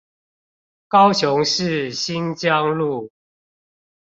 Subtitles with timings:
[0.87, 3.11] 高雄市新疆路